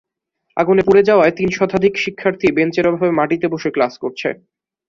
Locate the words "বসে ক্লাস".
3.53-3.93